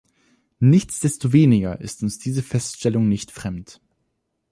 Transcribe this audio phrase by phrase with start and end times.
[0.57, 3.81] Nichtsdestoweniger ist uns diese Feststellung nicht fremd.